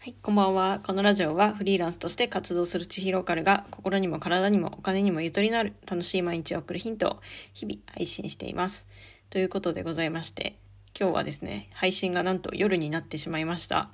[0.00, 0.80] はい、こんばんは。
[0.86, 7.16] このラジオはフリーランスとして活動する千尋カルが心にも体にもお金にもゆとりのある楽しい毎日を送るヒントを
[7.52, 8.86] 日々配信しています。
[9.28, 10.56] ということでございまして、
[10.98, 13.90] 今日はですね、配信がなんと夜になってしまいました。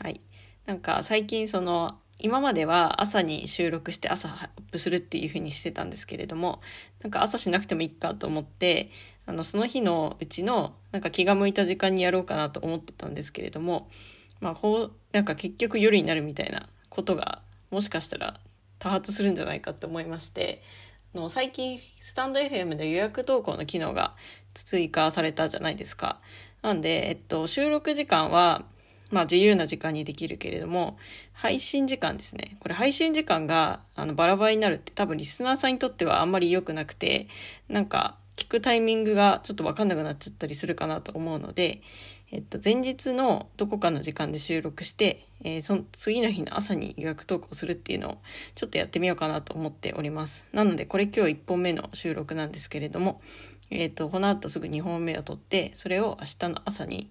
[0.00, 0.20] はい。
[0.66, 6.60] なんか最近その、今までは朝に収録して朝アップするっていう風にしてたんですけれども、
[7.02, 8.90] なんか朝しなくてもいいかと思って、
[9.26, 13.88] あの、その日のうちのなんか気が向いた時間にやろうかなと思ってたんですけれども、
[14.40, 18.40] まあ、こう、なんか結局夜になるみたいなことが、もしかしたら
[18.78, 20.62] 多発するんじゃないかと思いまして、
[21.14, 24.14] の最近、スタンド FM で予約投稿の機能が
[24.54, 26.20] 追加されたじゃないですか。
[26.62, 28.64] なんで、えっと、収録時間は、
[29.10, 30.98] まあ自由な時間にできるけれども、
[31.32, 32.56] 配信時間ですね。
[32.60, 37.26] これ配信時間があのバラバラになるって多分リスナーさんにとってはあんまり良くなくて、
[37.68, 41.82] なんか聞くタイミングがちょっとわかんなくなっちゃったりするかなと思うので、
[42.32, 48.18] えっと、前日のどこかの時間で収録して、えーその次の日の朝に予約投稿するっていうのを
[48.54, 50.46] ちょっとやってみようかなと思っております。
[50.52, 53.20] なので、これ今日1本目の収録なんですけれども、
[53.70, 57.10] えっと、この後すぐ2本目を撮って、それを明日の朝に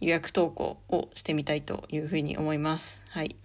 [0.00, 3.00] 予約投稿をしてみたいというふうに思います。
[3.08, 3.36] はい。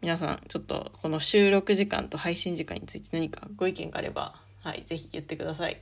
[0.00, 5.80] 皆さん、ちょっとこの収録時間と配信時間について何かご意見があれば、はい、ぜひ言ってください。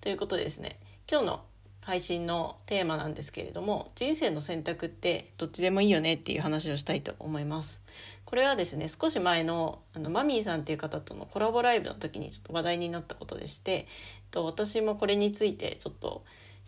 [0.00, 0.78] ということでですね、
[1.10, 1.44] 今日の
[1.86, 7.84] 配信のテーマなんですけれども、人生の選択ってどっちでもいいよねっていう話をしたいと思います。
[8.24, 13.86] これはですね、少し前のあのマミーさんっていう方とのコラボライブの時にちょっと話題になったことでして、えっ
[14.32, 16.24] と私もこれについてちょっと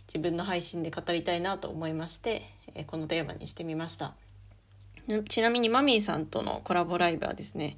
[0.06, 2.42] 自分の配信で語りたいなと思いまして、
[2.76, 4.14] えこのテーマにしてみました。
[5.28, 7.76] ちなみにマミーさんとのコラボライブはですね、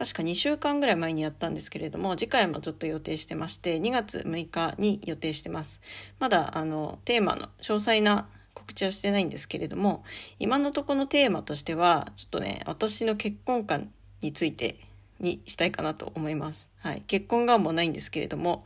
[0.00, 5.82] 確か2週間ぐらい前にやったんですけれども、次回もちょっと予定してまして、2月6日に予定してます。
[6.18, 10.02] まだ、あの、テーマの詳細な告知はしてないんですけれども、
[10.38, 14.76] 今のところのテーマとしては、ちょっとね、私の結婚観について
[15.18, 16.70] にしたいかなと思います。
[16.78, 17.02] はい。
[17.02, 18.64] 結婚願望ないんですけれども、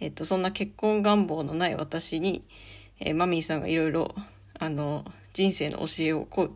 [0.00, 2.42] えっと、そんな結婚願望のない私に、
[2.98, 4.12] えーマミーさんがいろいろ、
[4.58, 6.52] あの、人生の教えをこう、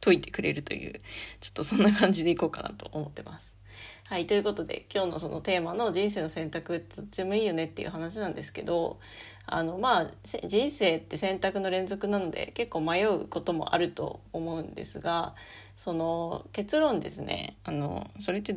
[0.00, 0.98] 解いてくれるという、
[1.40, 3.56] ちょっとそんな感じでいこうかなと思ってます。
[4.08, 8.98] はい、ということで今日のそのテーマの人生の選択ってどっちでもいいよねっていう話なんですけど
[9.46, 10.10] あのまあ
[10.46, 15.34] 人生って選択の連続なので結構迷うこともあると思うんですが
[15.76, 18.56] その結論ですねあのそれって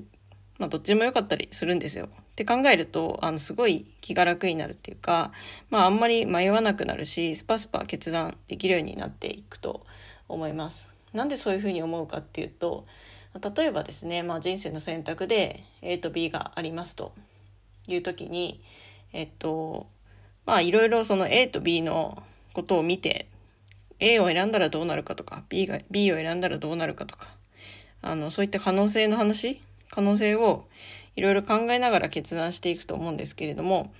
[0.60, 2.10] まあ、どっちもよかったりするんですよ。
[2.12, 5.32] って考えると、あの、すごい気が楽になるっていうか、
[5.70, 9.86] まあ、あんまり迷わなくなるし、スパスパ決断できるようになっていくと
[10.28, 10.94] 思います。
[11.14, 12.86] なんでそういうふうに思うかっていうと、
[13.36, 17.14] 例えばですね、まあ、人生の選択で A と B がありますと
[17.88, 18.62] いう時に、
[19.14, 19.88] えっと、
[20.46, 22.22] まあ、いろいろその A と B の
[22.54, 23.28] ことを見て、
[24.00, 27.28] A を選んだらどうなるかとか、B が、B を選んだらどうなるかとか、
[28.02, 29.62] あの、そういった可能性の話
[29.92, 30.68] 可能性を
[31.16, 33.94] いろいろ考えながら決断していくと思うんですけれども、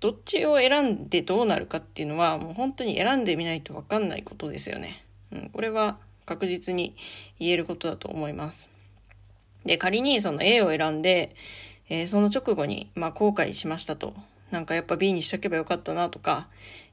[0.00, 5.04] どっちを選んでどうなるかっていうのは、もう本当に選んでみないと分かんないことですよね。
[5.32, 6.94] うん、これは確実に
[7.38, 8.68] 言えることだと思います。
[9.64, 11.34] で、仮にその A を選んで、
[11.88, 14.12] えーその直後に、まあ、後悔しましたと。
[14.50, 16.48] なんかやっぱ B にしとけばよかったなとか、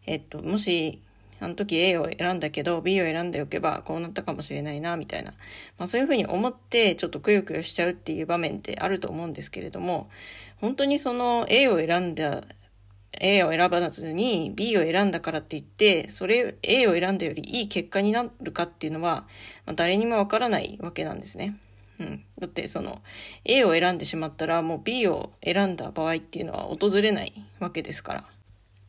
[0.05, 0.99] えっと、もし、
[1.39, 5.31] あの時 A を選んだけど B を選んでおけばこうなったかもしれないな、みたいな。
[5.77, 10.09] まあそういうふうに思ってちょっとくよくよしちゃうっていう場面ってあると思うんですけれども、
[10.61, 12.43] 本当にその A を選んだ
[13.19, 19.27] A を選ばずに B を選んだからって言って、それ A を選んだよりいい結果になるかっていうのは、
[19.65, 21.57] まあ、誰にもわからないわけなんですね。
[21.99, 22.23] うん。
[22.39, 23.01] だってその
[23.45, 28.23] A を選んでしまったらもう B を選んだ場合っていうのは訪れないわけですから。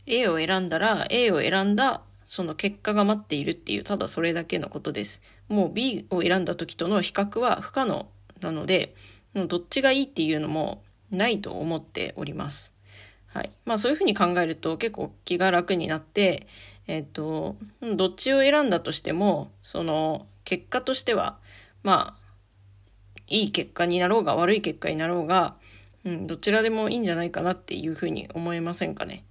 [0.07, 5.23] A を選んだら A を選んだその結果が待っているっていうただそれだけのことです。
[5.49, 8.09] もう B を選んだ時との比較は不可能
[8.41, 8.95] なので、
[9.35, 12.74] どっちがいいっていうのもないと思っております。
[13.35, 13.51] はい。
[13.65, 16.47] まあそういうふうに考えると結構気が楽になって、
[16.87, 21.39] えっ、と、どっちを選んだとしても、その結果としては、
[21.83, 22.25] まあ、
[23.27, 25.57] いい結果になろうが悪い結果になろうが、
[26.05, 29.25] うん、どちらでもいいんじゃないかなっていうふうに思いませんかね。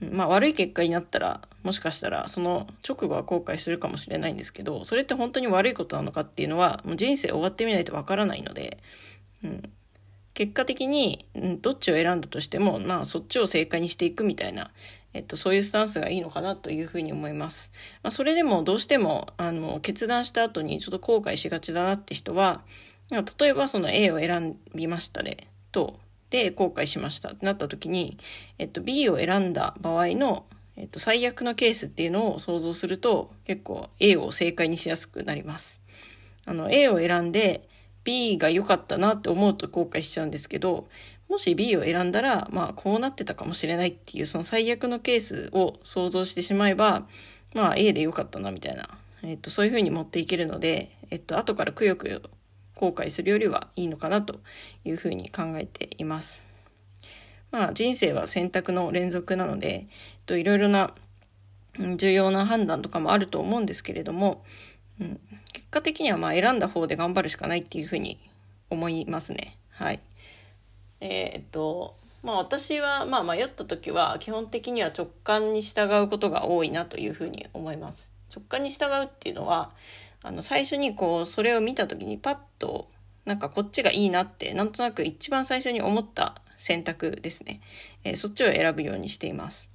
[0.00, 8.78] まあ悪い結果になったら、もしかしたらその直後は後悔するかもしれないんですけど、それって本当に悪いことなのかっていうのは、もう人生終わってみないとわからないので、
[9.44, 9.62] うん、
[10.38, 14.70] 結果的に、うんどっちを選んだとしても、まあそっちを正解にしていくみたいな、
[15.12, 17.72] えっと、そういうスタンスがいいのかなというふうに思います。
[18.04, 22.62] まあ、それでもどうしても、あの、決断した後にちょっと後悔しがちだなって人は、
[23.10, 25.98] 例えばその A を選びましたで、と、
[26.30, 28.16] で、後悔しましたってなった時に、
[28.58, 30.44] えっと、B を選んだ場合の、
[30.76, 35.80] えっと、最悪のケースっていうのを想像すると、結構 A を正解にしやすくなります。
[36.46, 37.68] あの A を選んで
[38.08, 40.88] B が良かったなって思うと後悔しちゃうんですけど
[41.28, 47.06] もし B を選んだらまあこうなってたかもしれないっていうその最悪のケースを想像してしまえば
[47.52, 48.88] まあ A で良かったなみたいな、
[49.22, 52.22] えっと、そういうふうに持っていけるので、えっと後からくよくよ
[52.76, 54.40] 後悔するよりはいいのかなと
[54.86, 56.46] いうふうに考えています。
[57.50, 59.86] まあ人生は選択の連続なので、えっ
[60.24, 60.94] と、いろいろな
[61.96, 64.42] 重要な判断とかもあると思うんですけれども、
[65.00, 65.20] うん、
[65.52, 68.18] 結果的にはまあ選んだ方で頑張るしかないっていうふうに
[68.70, 69.56] 思いますね。
[69.70, 70.00] はい。
[71.00, 78.12] えー、っと、まあ私はまあ迷った時は基本的には直感に従うことが多いなというふうに思います。
[78.34, 79.70] 直感に従うっていうのは、
[80.22, 82.88] あの最初にこうそれを見た時にパッと
[83.24, 87.60] なんかこっちがいいなってなんとなく一番最初に思った選択ですね。
[88.02, 89.68] えー、そっちを選ぶようにしています。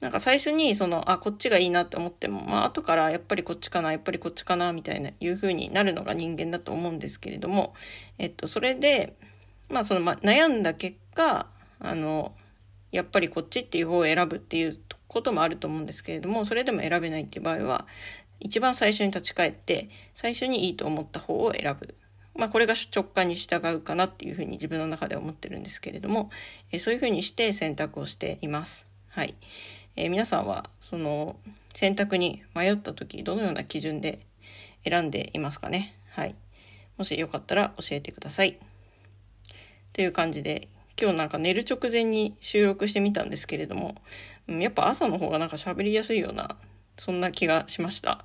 [0.00, 7.74] なんか最初にそのあこっちがいいなって思ってもまあ後からやっぱりこっちかなやっぱりこっちかなみたいないう風になるのが人間だと思うんですけれども
[8.18, 9.16] えっとそれで
[9.68, 11.48] まあそのま悩んだ結果
[11.80, 12.32] あの
[12.92, 14.78] やっぱりこっちっていう方を選ぶっていう
[15.08, 17.86] こともあると思うんですけれどもそれでも選べないっていう場合は
[18.40, 21.94] 一番最初に立ち返って最初にいいと思った方を選ぶ。
[22.36, 26.30] まあこれが直感に従うかなっていうふうに自分の中では思ってるんですけれども、
[26.70, 28.86] えそういうふうにして選択をしています。
[29.08, 29.34] はい。
[30.00, 31.34] えー、皆さんはその
[31.74, 34.20] 選択に迷った時どのような基準で
[34.84, 35.92] 選んでいますかね？
[36.10, 36.36] はい。
[36.96, 38.58] もしよかったら教えてください。
[39.92, 40.68] という感じで
[41.00, 43.96] 今日なんか寝る直前に収録してみたんですけれども、
[44.46, 46.56] うん、やっぱ朝の方がなんか喋りやすいような
[46.96, 48.24] そんな気がしました。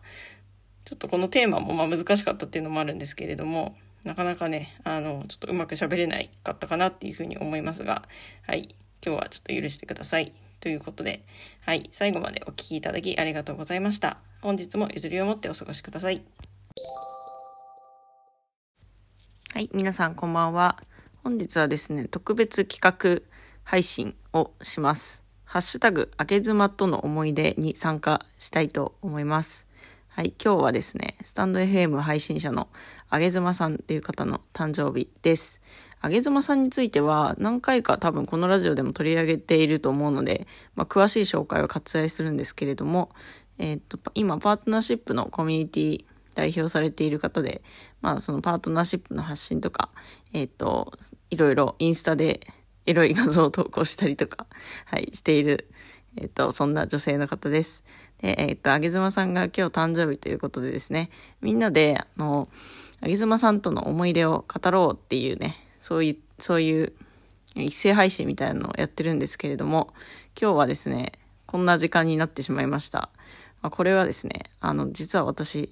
[0.86, 8.04] ちょっとこのテーマもまあ難しかったっていうのもあるんですけれどもなかなかねあのちょっとうまく喋れないかったかなっていうふうに思いますが
[8.46, 8.76] はい。
[9.04, 10.34] 今日はちょっと許してください。
[10.64, 11.26] ということで、
[11.60, 14.20] はい、最後までお聴きいただきありがとうございました。
[14.42, 16.24] 本日もゆとりを持ってお過ごしください。
[19.54, 20.82] はい、皆さんこんばんは。
[21.22, 23.28] 本日はですね、特別企画
[23.66, 25.26] 配信をします。
[25.44, 29.68] ハッシュタグ、あけ妻との思い出に参加したいと思います。
[30.08, 32.70] はい、今日はですね、スタンド FM 配信者の
[33.10, 35.60] あげずまさんっていう方の誕生日です。
[36.04, 40.46] あげずまさんについては何回か多分このラジオでも取り上げていると思うので、
[40.76, 43.10] まあ、詳しい紹介は割愛するんですけれども、
[43.58, 46.06] えー、っと、今パートナーシップのコミュニティ
[46.36, 47.62] 代表されている方で、
[48.02, 49.92] まあそのパートナーシップの発信とか、
[50.34, 50.92] えー、っと、
[51.30, 52.42] いろいろインスタで
[52.86, 54.46] エロい画像を投稿したりとか、
[54.88, 55.70] はい、している、
[56.18, 57.86] えっと、そんな女性の方です。
[58.18, 61.10] で、えっと、あげずまさんが今日誕生日ということでですね、
[61.40, 62.50] みんなで、あの、
[63.00, 66.94] あげずまさんとの思い出を語ろうっていうね、そういう、そういう
[67.56, 69.94] 一斉配信みたいなのをやってるんですけれども、
[70.42, 71.12] 今日はですね、
[71.46, 73.10] こんな時間になってしまいました。
[73.62, 75.70] まあ、これはですね、あの、実は私、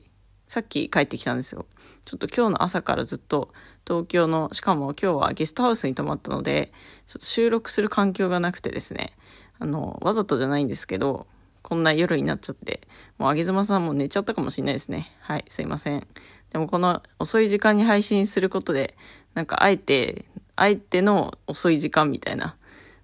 [0.48, 1.66] さっき帰ってきたんですよ。
[2.04, 3.54] ちょっと今日の朝からずっと
[3.88, 6.74] 東京の、しかも今日はゲストハウスに泊まったので、
[7.08, 9.12] ちょっと収録する環境がなくてですね、
[9.60, 11.26] あの、わざとじゃないんですけど、
[11.62, 12.82] こんな夜になっちゃって、
[13.18, 15.10] もうあげずまさんも寝ちゃったかもしれないですね。
[15.22, 16.06] はい、すいません。
[16.52, 18.98] でもこの遅い時間に配信することで、
[19.34, 20.26] なんかあえて、
[20.56, 22.56] あえての遅い時間みたいな、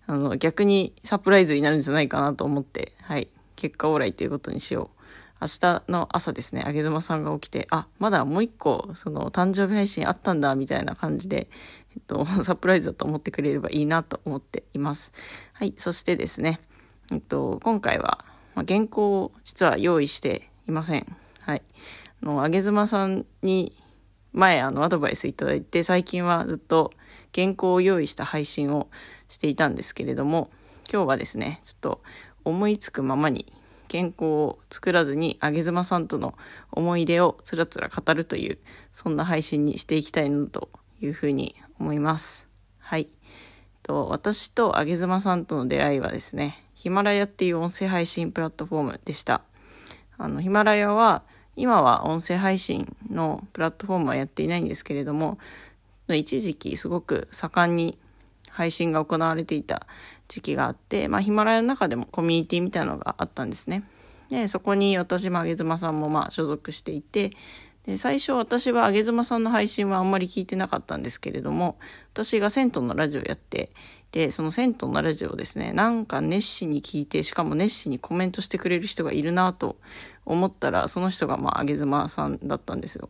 [0.07, 4.97] あの、逆にサプライズになるんじゃないかなと思って、はい、結果オーライということにしよう。
[5.39, 11.47] 明日の朝ですね、あげずまさんが起きて、あ、まだもう一個、その、誕生日配信あったんだ、みたいな感じで、
[11.95, 15.13] えっと、 サプライズだと思ってくれればいいなと思っています。
[15.53, 16.59] はい、そしてですね、
[17.11, 21.05] えっと、今回は、まあ、原稿を実は用意していません。
[21.41, 21.61] はい。
[22.23, 23.73] あの、あげずまさんに
[24.37, 26.91] 前あのアドバイスいただいて最近はずっと
[27.33, 28.87] 原稿を用意した配信を
[29.29, 30.49] していたんですけれども
[30.91, 32.01] 今日はですねちょっと
[32.45, 33.47] 思いつくままに
[33.91, 36.35] 原稿を作らずにあげずまさんとの
[36.71, 38.59] 思い出をつらつら語るという
[38.91, 40.69] そんな配信にしていきたいなと
[41.01, 42.47] いうふうに思います。
[42.77, 43.09] はい。
[43.81, 49.41] と私とあげずまさんとの出会いはですねヒマラヤっていう音声配信プラットフォームでした。
[50.19, 51.23] あのヒマラヤは
[51.57, 55.39] 今は音声配信のプラットフォームはやっていないんですけれども、
[56.07, 57.97] 一時期すごく盛んに
[58.49, 59.87] 配信が行われていた
[60.27, 63.83] 時期があって、まあヒマラヤの中でもコミュニティみたいなのがあったんですね。
[64.29, 67.31] で、そこに私もあげずまさんもまあ所属していて、
[67.85, 71.77] で最初私はあげずまさんの配信はあんまり聞いてなかったんですけれども、
[72.13, 73.69] 私が銭湯のラジオやって
[74.17, 79.77] で、その銭湯のラジオをですね、なんか熱心に聞いて、しかも熱心にコメントしてくれる人がいるなと
[80.25, 83.09] 思ったら、その人がまあ、あげずまさんだったんですよ。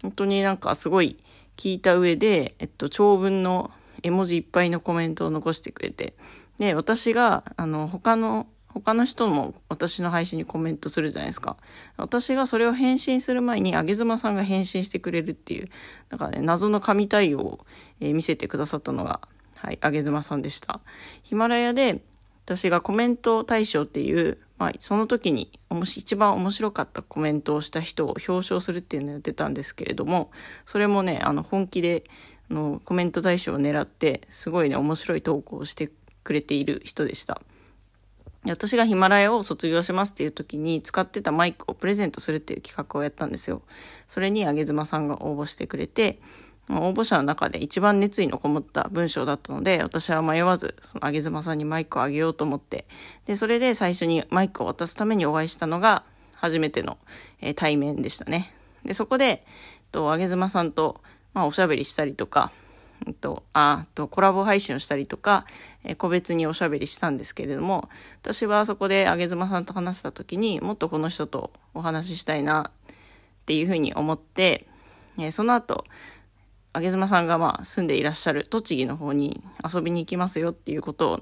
[0.00, 1.18] 本当になんかすごい
[1.58, 3.70] 聞いた上で、えっと、長文の
[4.02, 6.14] 絵文字いっぱいのコメントを残してくれて、
[6.58, 11.58] で、私が、あの、他の、他の人も私の配信にコメントするじゃないですか。
[11.98, 15.66] 私がそれを返信する前に、あげずまさんが返信してくれるっていう、
[16.08, 17.66] なんかね、謎の神対応を、
[18.00, 19.20] え、見せてくださったのが、
[19.60, 20.80] はい、あげずまさんでした。
[21.22, 22.00] ヒマラヤで、
[22.44, 30.30] 私がコメント大賞っていう、まあ、その時に一番面白かったコメントをした人を表彰するっていうのをやってたんですけれども、
[30.64, 32.04] それもね、あの、本気で、
[32.50, 35.90] あの、コメント大賞を狙って、すごいね、面白い投稿をして
[36.24, 37.40] くれている人でした。
[38.46, 43.62] 私がヒマラヤを卒業しますっていう時に使ってたマイクをプレゼントするっていう企画をやったんですよ。
[44.06, 46.20] それにあげずまさんが応募してくれて、
[46.70, 52.84] 応募者の中で一番熱意のこもった文章だったので、私は迷わず、そのあげずまさんにマイクをあげようと思って、
[53.26, 56.04] で、それで最初にマイクを渡すためにお会いしたのが、
[56.40, 56.98] 初めての、
[57.40, 58.52] えー、対面でしたね。
[58.84, 59.44] で、そこで、
[59.90, 61.00] と、あげずまさんと、
[61.34, 62.52] まあ、おしゃべりしたりとか、
[63.06, 65.46] えっと、あと、コラボ配信をしたりとか、
[65.84, 67.88] えー、個別におしゃべりしたんですけれども、
[68.22, 72.72] 私はそこであげずまさんと話した時にもっとこの人とお話ししたいなっ
[73.46, 74.66] ていうふうに思って、
[75.18, 75.84] えー、その後、
[76.78, 81.20] あげずまさんがまあ住んでいらっしゃる栃木の方に遊びに行きますよっていうことを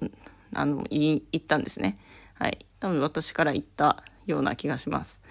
[0.55, 1.97] あの言ったんですね。
[2.35, 2.59] はい。
[2.79, 5.23] 多分私から言ったような気がします。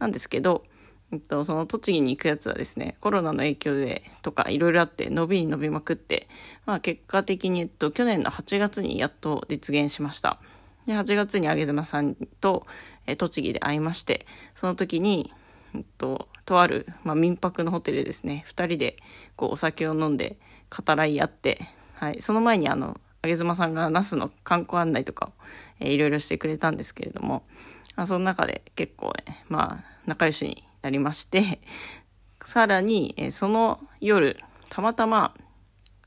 [0.00, 0.64] なんですけど、
[1.12, 6.26] えっと、その栃木に行くやつはですね、コロナの影響でとかいろいろあって伸びに伸びまくって、
[6.66, 10.40] まあ結果的に、えっと、去年の8月にやっと実現しました。
[10.86, 12.66] で、8月にあげずまさんと、
[13.06, 15.30] え栃木で会いまして、その時に、
[15.74, 18.96] えっと、とある、まあ、民泊のホテルですね、2人で
[19.36, 20.38] こうお酒を飲んで
[20.70, 21.58] 語らい合って、
[21.94, 25.32] はい、その前にあの、あげずまさんが那須の観光案内とかを、
[25.80, 27.42] えー、いろいろしてくれたんですけれども、
[27.96, 31.60] まあ、その中で結構、ね、まあ、仲良しになりまして、
[32.42, 34.36] さらに、えー、その夜、
[34.70, 35.34] たまたま、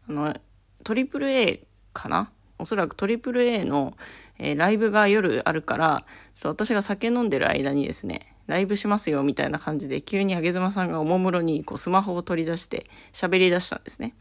[0.09, 0.35] あの、
[0.83, 1.63] トリプル A
[1.93, 2.31] かな？
[2.61, 3.93] おそらくトリプル A の、
[4.39, 14.13] えー、ライブが夜あるから、ちょっと私が酒飲んでる間にですね、ライブしますよみたいな感じで、急にあげずまさんがおもむろにこうスマホを取り出して喋り出したんですね。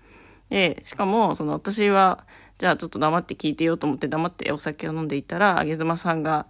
[0.48, 2.26] で、しかも、その私は、
[2.58, 6.46] じゃあちょっと黙って聞いてようと思って黙ってお酒を飲んでいたら、あげずまさんが、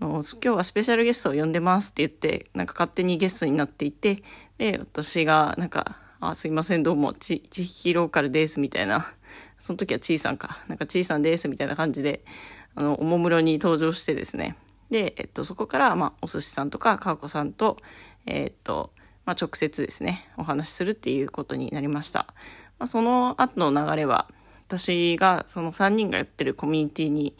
[0.00, 4.22] 今日はスペシャルゲストを呼んでますって言って、なんか勝手にゲストになっていて、
[4.58, 9.12] で、私が、なんか、あ、すいません、どうも、ち、ちひローカルです、みたいな。
[9.64, 10.58] その時はちいさんか。
[10.68, 12.22] なんかちいさんです、みたいな感じで、
[12.74, 14.58] あの、おもむろに登場してですね。
[14.90, 17.78] で、えっと、そこから、まあ、お寿司さんとか、かわこさんと、
[18.26, 18.92] えっと、
[19.24, 22.26] まあ、直接ですね、お話しするっていうことになりました。
[22.78, 24.28] まあ、その後の流れは、
[24.68, 27.34] 私がその3人がやってるコミュニティに、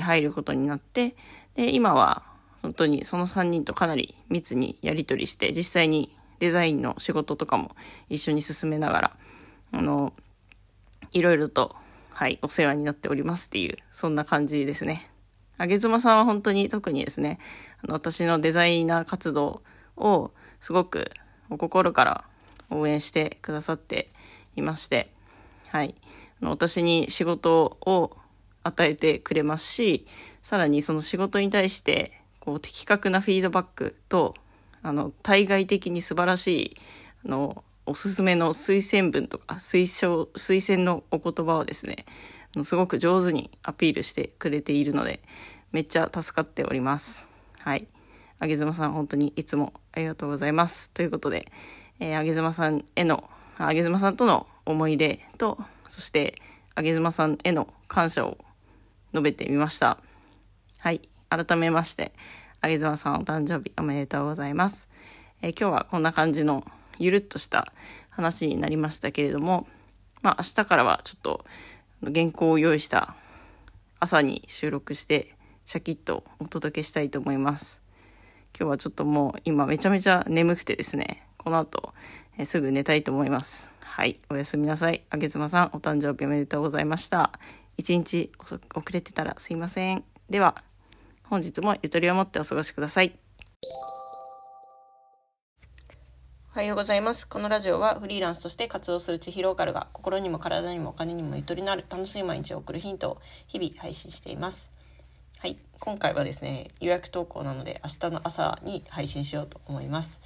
[0.00, 1.16] 入ることになって、
[1.56, 2.22] で、今は
[2.62, 7.74] 本当にその3人とかなり密にやり取りして、実際にデザインの仕事とかも
[8.08, 9.16] 一緒に進めながら、
[9.72, 10.12] あの、
[11.14, 11.74] いろいろと、
[12.10, 15.08] はい、お世話になっておりますっていう、そんな感じですね。
[15.56, 17.38] あげずまさんは本当に特にですね、
[17.82, 19.62] あの、私のデザイナー活動
[19.96, 21.10] をすごく
[21.48, 22.24] お心から
[22.70, 24.08] 応援してくださって
[24.56, 25.10] いまして、
[25.68, 25.94] はい。
[26.42, 28.10] あの私に仕事を
[28.64, 30.06] 与えてくれますし、
[30.42, 34.34] さらにその仕事に対して、こう、的確なフィードバックと、
[34.82, 36.76] あの、対外的に素晴らしい、
[37.24, 42.06] あの、おすすめの推薦文とか、推奨、推薦のお言葉をですね、
[42.62, 45.20] すごく上手にアピールしてくれているので、
[45.72, 47.28] めっちゃ助かっております。
[47.58, 47.86] はい。
[48.38, 50.90] あげずまさん、本当にいつもありがとうございます。
[50.90, 51.46] ということで、
[52.00, 53.22] えー、あげずまさんへの、
[53.58, 56.36] あげずまさんとの思い出と、そして、
[56.74, 58.38] あげずまさんへの感謝を
[59.12, 59.98] 述べてみました。
[60.78, 61.00] はい。
[61.28, 62.12] 改めまして、
[62.60, 64.88] あげずまさんお誕生日おめでとうございます。
[65.42, 66.64] えー、今日はこんな感じの
[66.98, 67.72] ゆるっとした
[68.10, 69.66] 話になりましたけれども、
[70.22, 71.44] まあ明日からはちょっと
[72.02, 73.14] 原稿を用意した
[74.00, 77.82] 朝に収録してシャキッとお届けしたいと思います。
[78.58, 81.92] 今日はちょっともう今めちゃめちゃ眠くてですね、この後、
[82.38, 83.74] えすぐ寝たいと思います。
[83.80, 85.02] はい、おやすみなさい。
[85.10, 87.32] あげずまさん、お誕生日おめでとうございました。
[87.76, 88.60] 一日遅
[88.92, 90.04] れてたらすいません。
[90.30, 90.54] では、
[91.24, 93.23] 本日もゆとりを持ってお過ごしください。
[96.54, 97.26] おはようございます。
[97.26, 103.18] このラジオはフリーランスとして活動する地域ローカルが心にも体にもお金にもゆとりのある楽しい毎日を送るヒントを
[103.48, 104.70] 日々配信しています。
[105.40, 110.20] はい、今回はですね、予約投稿なので明日の朝に配信しようと思います。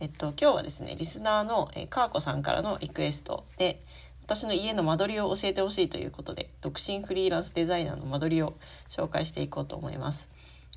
[0.00, 3.80] えっと、今日はですね、リスナーのえかーこさんからのリクエストで、
[4.22, 8.52] 私の家の間取りを教えてほしいということで、独身フリーランスデザイナーの間取りを
[8.90, 10.28] 紹介していこうと思います。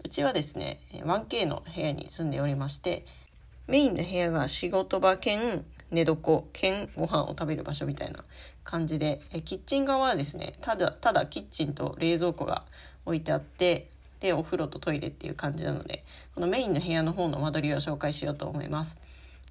[0.02, 3.06] うちはですね、1K の部屋に住んでおりまして、
[3.68, 8.24] メインの部屋が仕事場兼寝床兼ご飯を食べる場所みたいな
[8.64, 12.64] 感じで、えキッチン側はですね、ただ、ただキッチンと冷蔵庫が
[13.06, 13.90] 置いてあって、
[14.24, 18.98] でお風呂とトイレっていう感じなのでこのメインの部屋の方の間取りを紹介しようと思います。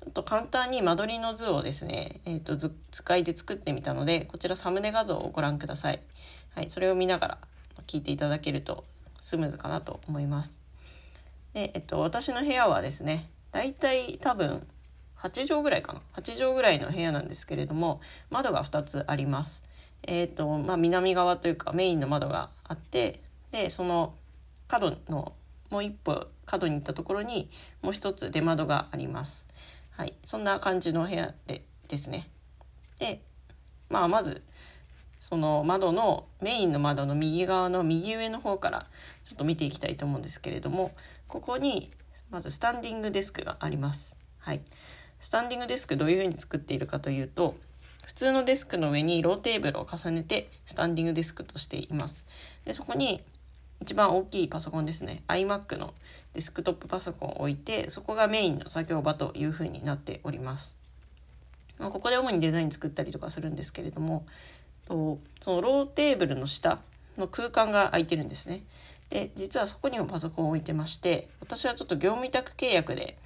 [0.01, 2.73] ちょっと簡単に間取りの図をですね、えーと、図
[3.05, 6.01] 解で作ってみたのでこちらサムネ画像をご覧ください。
[6.55, 7.39] はい、それを見ながら
[7.87, 8.85] 聞いていただけると
[9.21, 10.59] スムーズかなと思います。
[11.53, 14.67] で、えっと、私の部屋はですねだいたい多分
[15.17, 19.63] 8畳ぐらいかな8畳ぐらいの部屋なんですけれども窓が2つあります。
[20.05, 23.21] えーとまあ、南側というかメインの窓があって
[23.53, 24.15] でその
[24.67, 25.33] 角の
[25.71, 27.49] もう一歩角に行ったところに
[27.83, 29.49] もう一つ出窓があります。
[29.93, 32.29] はい、そんな感じの部屋でですね。
[32.99, 33.21] で、
[33.91, 34.43] まあ、まず
[35.19, 38.87] その窓のメインの窓の右側の右上の方から
[39.25, 40.91] ちょっと見ていきたいと思うんですけれども
[41.29, 41.93] ここに
[42.33, 44.17] まずスタンディングデスクがあります。
[44.39, 44.63] はい、
[45.21, 47.55] スタンディングデスクどういうふうに作っているかというと
[48.07, 52.27] 普通のデスクの上にローテーブルを重ねてスタンディングデスクとしています。
[52.65, 53.23] でそこに
[53.83, 55.93] 一番大きいパソコンですね iMac の
[56.33, 60.77] デスクトップパソコンを置いてそこがメインの作業場というふうになっております。
[61.79, 64.25] まあ、ここで主にデザイン作ったりとかするんですけれども
[64.87, 66.79] とそのローテーブルの下
[67.19, 68.63] の空間が空いてるんですね。
[69.13, 73.19] で実はそこにもパソコンを置いてまして私はちょっと業務委託契約で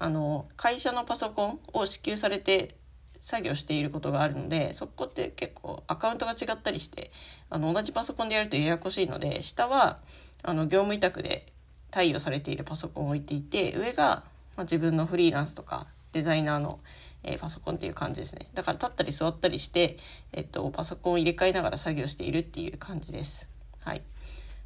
[0.00, 2.74] あの会社のパソコンを支給されて
[3.20, 7.12] 作業していることがあるのでそこって結構アカウントが違ったりして
[7.50, 9.98] あの同じパソコンでやるとややこしいので下は
[10.42, 11.46] あの業務委託で
[11.92, 14.24] 貸与されているパソコンを置いていて上が、
[14.56, 16.80] まあ、自分のフリーランスとかデザイナーの、
[17.22, 19.98] えー、パソコンっていう感じですねだから立ったり座ったりして、
[20.32, 23.48] えっと、パソコンを入れ替えながら作業しているっていう感じです。
[23.84, 24.02] はい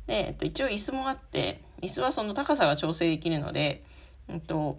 [0.07, 3.83] で、えっと、一応椅子もあって椅子はその高さが調整できるので、
[4.29, 4.79] えっと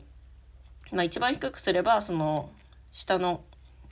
[0.92, 2.50] まあ、一番低くすればその
[2.92, 3.42] 下の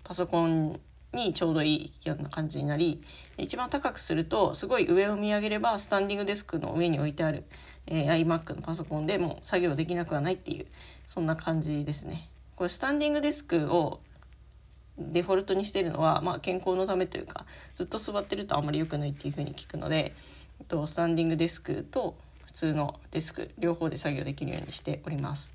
[0.04, 0.80] パソコン
[1.14, 3.04] にちょうどいいような感じになり
[3.38, 7.44] 一番高くするとすごい上を見上げればスタンディングデスクの上に置いてある、
[7.88, 10.66] えー、iMac のパソコンでもう作業できなくはないっていう
[11.06, 12.30] そんな感じですね。
[12.56, 14.00] これスタンディングデスクを
[14.98, 20.14] デフォルトにしてるのは、まあ、健康のためというかずっと座ってるとあんまり良くないっていうふうに聞くので
[20.72, 25.54] とスタンディングデスクと普通のデスク両方で作業できるようにしております。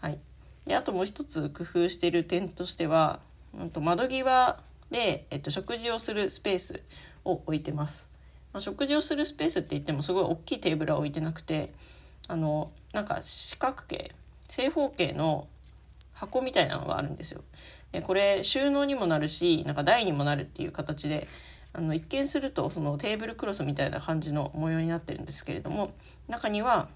[0.00, 0.18] はい、
[0.64, 3.20] であともう一つ工夫している点としては、
[3.58, 4.58] うん、と窓際
[4.90, 6.82] で、えっと、食事をするスペース
[7.26, 8.08] を置いてます。
[8.54, 11.70] まあ、食事をするスペースって言ってもすごい大きいテーブルは置いてなくて
[12.28, 14.12] あのなんか四角形
[14.48, 15.46] 正方形の
[16.14, 17.42] 箱みたいなのがあるんですよ。
[17.92, 21.28] でこれ収納にもなるしなんか台にもなるっていう形で
[21.74, 25.92] あの一見するとそのテーブルクロスみたいな感じの模様になってるんですけれども
[26.28, 26.88] 中には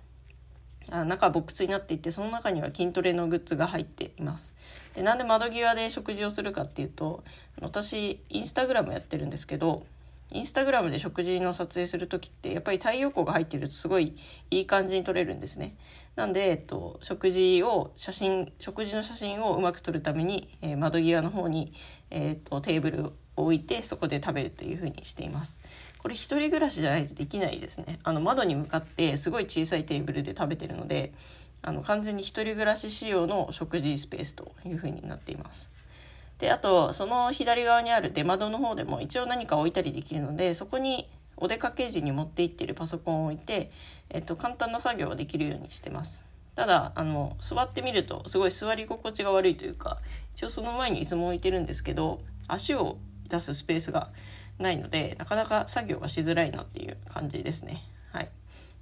[0.91, 4.55] あ中はボックスになっていてその中には筋トレのグッズが入っています。
[4.95, 7.23] でなんで窓際で食事をするかっていうと
[7.61, 9.85] 私インスタグラムやってるんですけど
[10.31, 14.15] インスタグラムで食事の撮影する時ってやっぱり太陽光が入ってるとすごい
[14.51, 15.75] いい感じに撮れるんですね。
[16.17, 21.73] なんで、えっと、食事を写真食事の写真をうまく撮るために、えー、窓際の方に、
[22.11, 23.13] えー、っとテーブルを
[23.45, 25.61] 置いてそこで食べるというふうにしています。
[25.99, 27.99] これ一人暮らしじゃないとできないですね。
[28.05, 31.13] あの窓に向かってすごい小さいテーブルで食べてるので
[31.63, 35.73] あの完全に一人暮らし仕様の食事スペースというふうになっています。
[36.39, 43.71] であとその左側にある出窓の方でも一応何か置いたりできるのでそこにお出かけ時に持って行ってるパソコンを置いて、
[44.11, 46.25] えっと、簡単な作業ができるようにしてます。
[46.55, 49.99] ただあの座ってみるとすごい座り心地が悪いというか
[50.35, 54.11] 一応その前に椅子も置いてるんですけど足を出すスペースが
[54.59, 57.83] ないのでなかなか作業がしづらいなっていう感じですね。
[58.13, 58.29] はい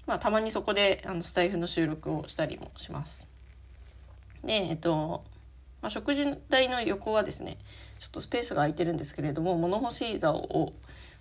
[0.06, 3.26] まあ、たまにそこであのスタイフの収録をしたりもします。
[4.44, 5.24] でえっと
[5.82, 7.58] まあ、食事台の横はですね
[7.98, 10.72] ちょっとスペースが空いてるんですけれども物干し竿を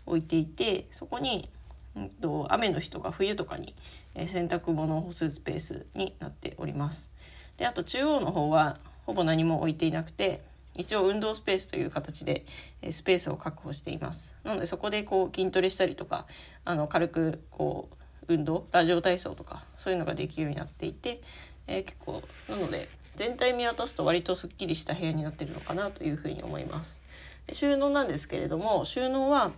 [0.05, 1.49] 置いていてそこに、
[1.95, 3.73] うんと、雨の日とか冬とかに、
[4.13, 7.11] え洗濯物を干すスペースになっております。
[7.57, 10.41] であと中央の方はほぼ何も置いていなくて
[10.77, 12.45] 一応運動スペースという形で
[12.89, 14.35] スペースを確保しています。
[14.43, 16.25] なのでそこでこう筋トレしたりとか
[16.63, 21.21] あの軽くこう運動ラジオ体操とかそういうのができるようになっていて、
[21.67, 27.03] えー、結構なので全体見渡すと割とすっきりした部屋になってるのかなというふうに思います。
[27.51, 29.51] 収納なんですけれども収納は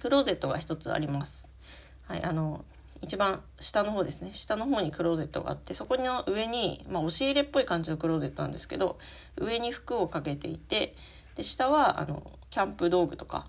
[0.00, 1.50] クローゼットが一つあります。
[2.06, 2.64] はいあの
[3.06, 8.98] 一番下の方ですね下の方にクローゼットがあってそこの上に、まあ、押し入れっぽい感じのクローゼットなんですけど
[9.36, 10.96] 上に服をかけていて
[11.36, 13.46] で下はあのキャンプ道具とか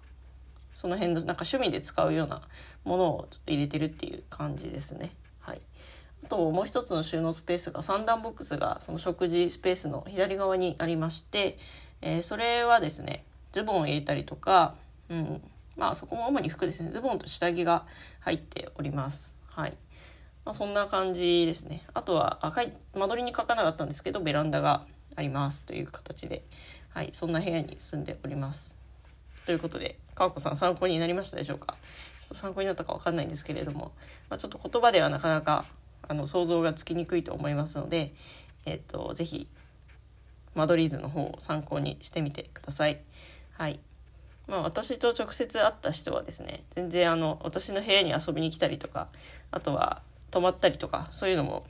[0.76, 2.43] その辺のなんか趣味で使うような
[2.86, 5.10] ものを入れてるっていう感じですね。
[5.39, 5.62] はい、
[6.24, 11.58] あともう一つの収納スペースが三段ボックスがその食事スペースの左側にありまして、
[12.02, 14.76] えー、それはですねズボンを入れたりとか、
[15.10, 15.41] うん、
[15.78, 17.88] まあそこも主に服ですねズボンと下着が
[18.20, 19.37] 入っております。
[19.58, 19.74] はい、
[20.46, 21.84] まあ、そんな感じですね。
[21.96, 25.63] あとは赤い間取りに書かなかったんですけどベランダがあります。
[25.63, 26.43] という形で、
[26.89, 28.78] はい、そんな部屋に住んでおります。
[29.48, 31.76] ということで川子さん参考になりましたでしょうか？
[32.22, 33.93] ちょっと参考になったか分かんないんですけれども、
[34.30, 35.65] まあ、ちょっと言葉ではなかなか
[36.08, 38.13] あの想像がつきにくいと思いますので、
[38.67, 39.48] えっ、と是非
[40.54, 43.00] 間取り図の方を参考にしてみてください。
[43.54, 43.80] はい。
[44.48, 49.10] まあ、私と直接会った人はですね全然あの私の部屋に遊びに来たりとか
[49.52, 51.66] あとは泊まったりとかそういうのも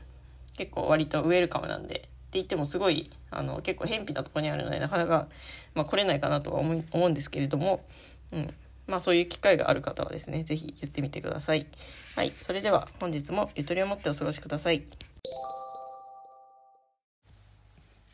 [0.58, 5.28] 結構割とウェルカムなんでって言ってもすごいあの結構偏僻なとこにあるのでなかなか、
[5.74, 7.84] まあ、来れないかなとは思思うんですけれども、
[8.32, 8.54] うん
[8.88, 11.68] まあ、そういう機会がある方はですね是非言ってみてください。
[12.16, 14.84] はい、それでは本日もゆとりを持ってお過ごしください。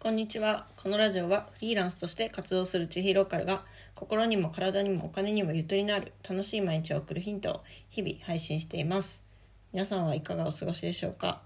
[0.03, 0.67] こんにちは。
[0.75, 3.63] このラジオはフリーランスとして活動する千尋ローカルが
[3.95, 9.23] 心にも体にもお金にもゆとりのある楽しい毎日を送るヒントを日々配信しています。
[9.71, 11.41] 皆さんはいかがお過ごしでしょうか？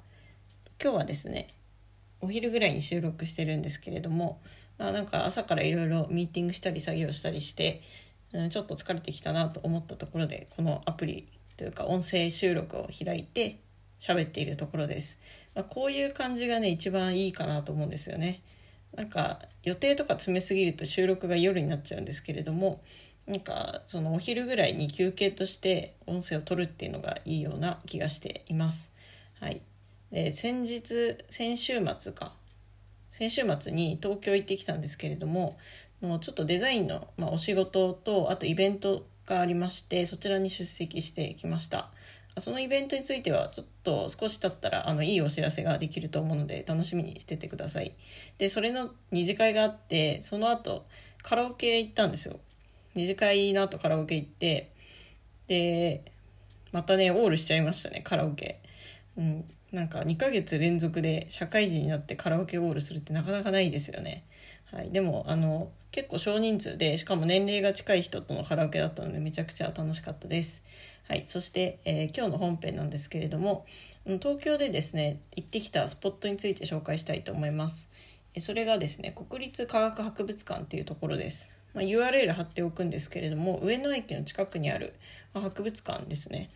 [0.81, 1.49] 今日はですね、
[2.19, 4.41] お昼ぐらいに収録してるんですけれども、
[4.79, 7.83] まあ、なんか朝からいろいろミーティングしたり作業したりして、
[8.33, 13.59] うん、ちょっと疲れてきたなと思ったところでこのアプリというか音声収録を開いて
[13.99, 15.19] 喋っているところです。
[15.57, 18.41] ま、こういう感じがね一番いいかなと思うんですよね。
[18.95, 22.81] なんか予定とか詰めすぎると収録が夜になっちゃうんですけれども
[23.27, 28.93] なんかそのお昼ぐらいに休憩として音声を取るっていうのがいいような気がしています。
[29.39, 29.61] はい、
[30.11, 32.33] で先日先週末か
[33.11, 35.57] 先週末に東京行ってきたんですけれども
[36.01, 41.91] もうちょっとデザインの、まあ、お仕事とあとイベントがありましてそちらに出席してきました。
[42.39, 47.93] そのイベントについてはちょっと少し経ったらあのいいお知らせができると思うので楽しみにしててください。
[48.37, 50.85] で、それの二次会があって、その後
[51.23, 52.39] カラオケ行ったんですよ。
[52.95, 54.71] 二次会の後カラオケ行って、
[55.47, 56.03] で、
[56.71, 58.59] またね、オールしちゃいましたね、カラオケ。
[59.17, 64.23] うん、なんか2ヶ月連続で社会人になってカラオケオールするってなかなかないですよね。
[64.71, 70.63] はい、でもあの結構少人数でしかも年齢が近い人とのカラオケだったのでめちゃくちゃ楽しかったです。
[71.07, 73.65] はい、そして、えー、今日の本編なんですけれども
[74.05, 77.89] 東京でですね行ってきたスポットについて紹介したいと思います。
[78.39, 84.93] それがですね国立科学博物館っていうところです、まあ、URL 貼っておくんですけれども上野駅の近くにある、
[85.33, 86.49] まあ、博物館ですね。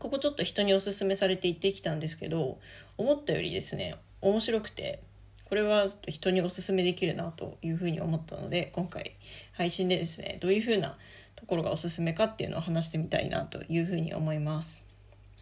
[0.00, 2.58] ここちょっと人におすすめされて行ってきたんですけど
[2.98, 5.00] 思ったよりですね面白くて
[5.46, 9.12] これは人におすすめできるなというふうに思ったので今回
[9.52, 10.96] 配信でですねどういうふうな
[11.36, 14.84] ところがおすすめかっていうのを話してみたいなというふうに思います。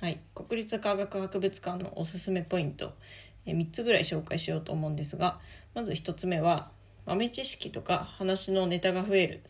[0.00, 2.92] はい、国立科学博物館のおすすめポイント。
[3.46, 5.38] 3つぐらい紹介しようと思うんですが
[5.74, 6.70] まず1つ目は
[7.06, 9.40] 豆知識とか話のネタが増えるっ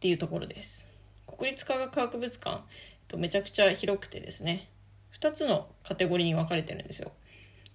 [0.00, 0.92] ていうところです。
[1.26, 2.64] 国立科学博物館
[3.16, 4.68] めちゃくちゃ広くてですね
[5.18, 7.12] 2つのカテゴリーに分かれてるんですよ。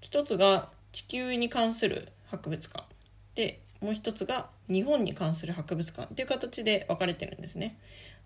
[0.02, 2.86] 1つが地球に関する博物館。
[3.34, 7.78] でもう一つが日本に関する博物館っていう形で分かれてるんですね。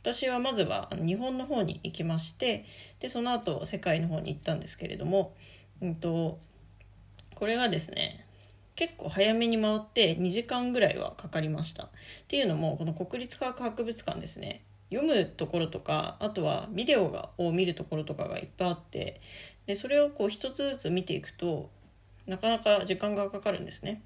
[0.02, 2.64] 私はまずは日本の方に行きまして
[3.00, 5.34] でその後世界の方に行ったんですけれども、
[5.82, 6.40] うんと、
[7.36, 8.26] これがですね
[8.76, 11.90] 結構早めに回って2時間ぐらいはかかりましたっ
[12.30, 19.20] ていうのもこの国立科学博物館ですね読むところとかあとはビデオがを見るところとかがいっぱいあって
[19.68, 21.70] でそれをこう一つずつ見ていくと
[22.26, 24.04] なかなか時間がかかるんですね。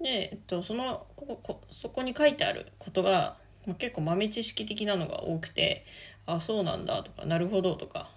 [0.00, 3.36] で、えっと、そのこここそこに書いてあることが、
[3.74, 5.84] 結構豆知識的なのが多くて
[6.26, 8.08] あそうなんだとかなるほどとか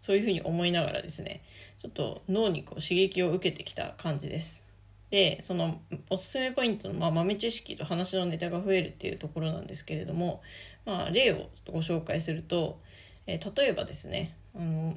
[0.00, 1.42] そういうふうに思いながらですね
[1.78, 4.62] ちょっと脳にこう刺激を受けてきた感じです。
[5.10, 10.40] でそのおすすめポイントの、まあ、豆知識と話のネタが増えるっていうところなんですけれども、
[10.86, 12.80] まあ、例をご紹介すると、
[13.26, 14.94] えー、例えばですねあの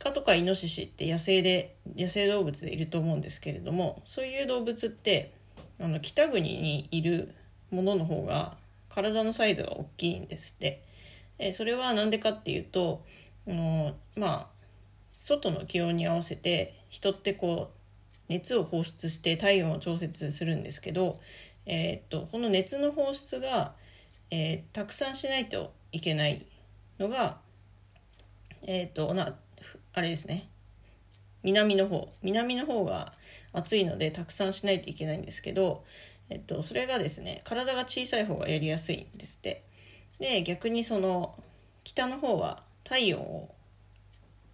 [0.00, 5.32] 鹿とかイノシシって野生で野生動物でいると思うんですけれどもそういう動物って
[5.80, 7.34] あの北国にいる
[7.70, 8.56] ものの方が
[8.90, 10.82] 体のサイズが大きいんですって。
[11.40, 13.02] えそれは何でかっていうと
[13.48, 14.46] あのまあ
[15.20, 17.76] 外の気温に合わせて人ってこう
[18.28, 21.18] 熱を放出して体温を調節するんですけど、
[21.66, 23.74] えー、っとこの熱の放出が、
[24.30, 26.46] えー、たくさんしないといけない
[26.98, 27.38] のが、
[28.66, 29.34] えー、っとな
[29.92, 30.48] あれですね。
[31.42, 32.08] 南の方。
[32.22, 33.12] 南の方が
[33.52, 35.84] 暑いのでたくさんしないといけないんですけど、
[36.28, 39.64] えっと、それがですね体が小さい方がやりやすいんですって。
[40.18, 41.34] で逆にその
[41.82, 43.48] 北の方は体温を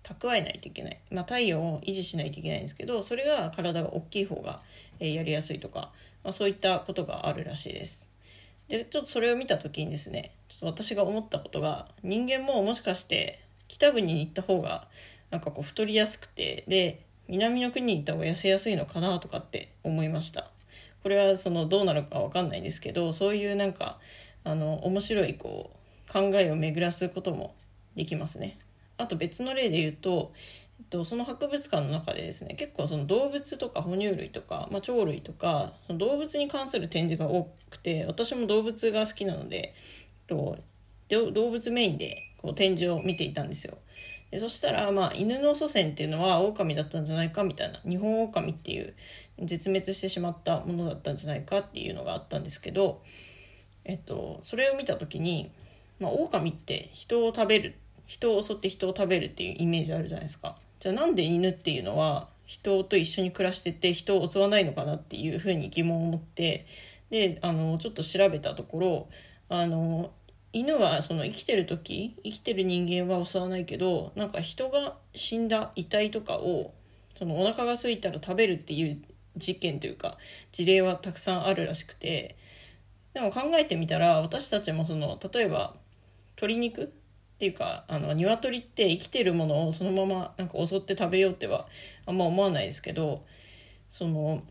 [0.05, 4.61] 蓄えないといけない、まあ、体温を維持しないといけないんですけどそれが体が大きい方が、
[5.01, 5.91] えやりやすいとか、
[6.23, 8.11] まあ、そういったことがあるらしいです。
[8.69, 14.89] でちょっとそれを見た時にですねちょっと私が思ったことが人間ももしかして北国に行った方が
[15.31, 20.51] なんかこう太りやすくてで南の国に行った方が痩せやすいのかなとかって思いました。
[21.03, 23.99] これはそのどうなるか分かんないんですけどそういうなんか
[24.45, 27.55] あの面白いこう考えを巡らすことも
[27.95, 28.59] できますね。
[28.99, 30.33] あと別の例で言うと、
[30.81, 39.75] えっと、その博物館の中でですね結構その動物とか哺乳類とか、まあ、鳥類とかその動物に関する展示が多くて私も動物が好きなので、
[40.29, 40.57] 動
[41.51, 43.79] 物メインでこう展示を見ていたんですよ。
[44.37, 48.93] でそしたら、まあ、犬の祖先っていうのは狼だったんじゃないかみたいな日本狼っていう
[49.43, 53.01] 絶滅してしまったものだったんじゃないかっていうのがあったんですけど、
[53.87, 55.51] えっと、それを見た時に、
[56.01, 60.55] まあ、狼って人を食べる人を襲って人を食べるっていうイメージあるじゃないですか。
[60.81, 66.67] じゃあなんで犬っていうのは人と一緒に暮らしてて人を襲わないのかなっていうふうに疑問を持って
[67.09, 69.09] であのちょっと調べたところ
[69.49, 70.11] あの
[70.57, 76.73] 犬はその生きてる時生きてる人間は襲わないけどなんか人が死んだ遺体とかを
[77.19, 79.03] そのお腹が空いたら食べるっていう
[79.37, 80.17] 事件というか
[80.53, 82.37] 事例はたくさんあるらしくて
[83.13, 85.77] でも考えてみたら私たちもその例えば
[86.37, 86.87] 鶏肉っ
[87.39, 91.67] ていうかあの鶏って生きてるものをそのままなんか襲って食べようっては
[92.07, 93.23] あんま思わないですけど
[93.91, 94.43] その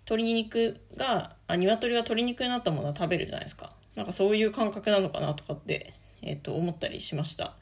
[0.00, 3.70] 鶏肉があ鶏が鶏肉になったものは食べるじゃないですか。
[4.00, 7.54] なんかそういう感覚なのかなとかって、えっ、と思ったりしました。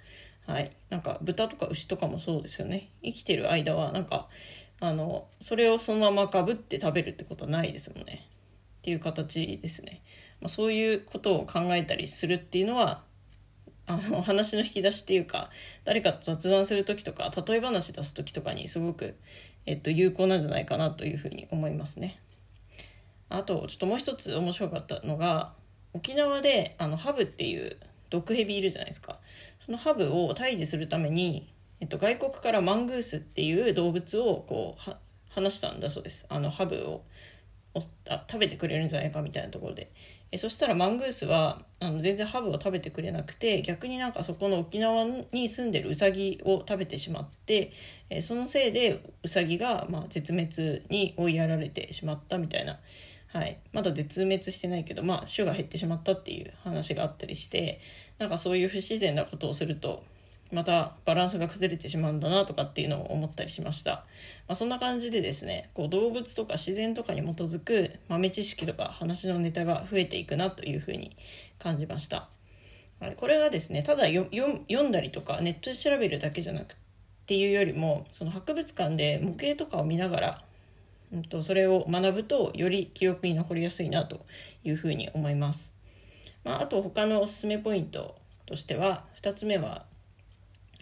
[0.47, 0.71] はい。
[0.89, 2.91] なんか豚とか牛とかもそうですよね。
[3.03, 4.29] 生きてる間はなんか
[4.79, 8.25] あのそれをそのままかぶって食べるってことはないですもんね。
[8.79, 10.01] っていう形ですね、
[10.41, 13.03] まあ、そういうことを考えたりするっていうのは
[13.89, 15.51] あの話の引き出しっていうか
[15.85, 19.17] 誰かと雑談する時とか例え話出す時とかにすごく、
[19.67, 22.21] えっと、有効なんじゃないかなというふうに思いますね。
[23.29, 25.53] あとちょっともう一つ面白かったのが
[25.93, 27.77] 沖縄であのハブっていう
[28.11, 29.19] 毒ヘビいるじゃないですか。
[29.61, 34.99] そのハブを退治するために、えっと、外国からマングースっていう動物をこうは
[35.31, 36.27] 話したんだそうです。
[36.29, 37.05] あのハブを
[38.09, 39.91] あ食べてくれるんじゃないかみたいなところで。
[40.31, 47.73] えそしたらマングースはあの全然ハブを食べてくれなくて逆になんかそこの沖縄に住んでるウサギを食べてしまって
[48.11, 52.77] えそのせいでウサギが、まあ、絶滅に追いやられてしまったみたいな、
[53.29, 57.79] はい、まだ絶滅してないけど、まあ、種が減ってしまったっていう話があったりして
[58.19, 60.03] なんかそういう不自然なことをすると
[60.51, 64.07] またバランスが崩れてしまうんだなとかっていうのを思ったりしました。
[64.47, 71.15] まあ、そんな感じでですね、こう動物とか自然とかに基づく豆知識とか話のネタが増えていくなというふうに
[71.59, 72.31] 感じました。
[73.17, 76.77] これがですね、ただ読んだりとかネットで調べるだけじゃなくっ
[77.27, 80.43] ていうよりも、その博物館で模型とかを見ながら、
[81.13, 84.25] うん、とそれを学ぶとより記憶に残りやすいなと
[84.65, 85.75] いうふうに思います。
[86.45, 88.17] まあ、あと他のおすすめポイント
[88.47, 89.85] としては2つ目は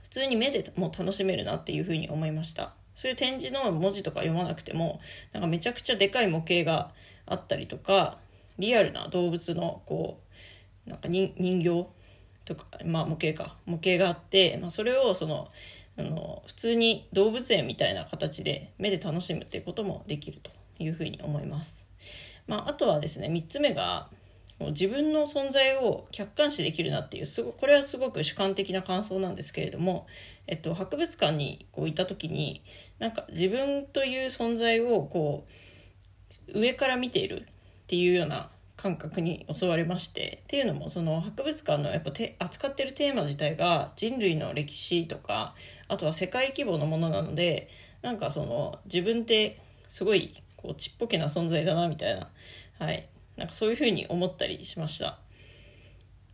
[0.03, 5.01] 普通に目でも楽しめるなっていうふうに思いましたそういう展示の文字とか読まなくても
[5.33, 6.93] なんかめちゃくちゃでかい模型が
[7.27, 8.19] あったりとか
[8.59, 10.21] リアルな動物のこ
[10.87, 11.87] うなんか人形
[12.45, 15.49] とか、まあ、模型か模型があって、まあ、それをその
[15.99, 21.89] あの普通に動物園みたいな形で目で楽しむっていうこともできるというふうに思います。
[22.47, 24.09] まあ、あとはですね3つ目が
[24.61, 30.07] 自分の存在を客観視できるなっていうすごこれはすごく主観的な感想なんですけれども、
[30.47, 32.63] えっと、博物館にこういた時に
[32.99, 35.45] なんか自分という存在をこ
[36.49, 37.45] う上から見ているっ
[37.87, 45.55] ていうような感覚に襲われましてっていうのもその博物館のやっぱて扱ってるテーマ自体が人類の歴史とか
[45.89, 47.69] あとは世界規模のものなので
[48.03, 49.57] なんかその自分って
[49.89, 52.29] すごいこうちっぽけな存在だなみたいな、
[52.79, 55.19] はい、なんかそういうふうに思ったりしました。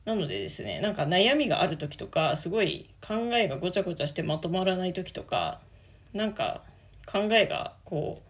[0.05, 5.61] なのでですね、なんか悩みがある時とか、すごい考えがごちゃごちゃしてまとまらない時とか、
[6.13, 6.63] なんか
[7.07, 8.29] 考えがこう、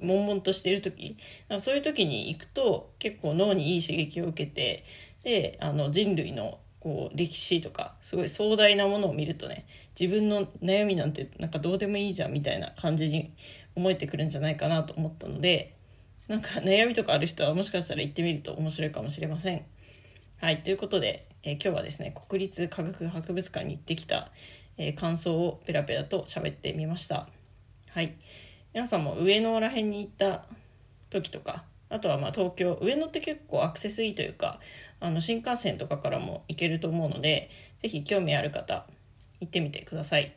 [0.00, 1.16] 悶々としてる時、
[1.48, 4.84] かそういう時に行くと結構脳にいい刺激を受けて、
[5.22, 9.66] で、あの人類のこう歴史とかすごい壮大なものを見るとね
[9.98, 13.34] 自分の悩みなんてなんかどうでもいいじゃんみたいな感じに
[13.74, 15.74] 思えてくるんじゃないかなと思ったので
[16.28, 19.64] なんか悩みとかある人はもしかしたら行ってみると面白いかもしれません。
[20.40, 24.30] はい、ということで、えー、今日はですね、国立科学博物館に行ってきた、
[24.76, 27.26] えー、感想をペラペラと喋ってみました。
[27.90, 28.14] はい。
[28.74, 30.44] 皆さんも上野ら辺に行った
[31.10, 34.60] 時とか、あとはまあ東京、上野って結構アクセスいいというか、
[35.00, 38.86] あの新幹線とかからも行けると思うので、ぜひ興味ある方、
[39.40, 40.32] 行ってみてください。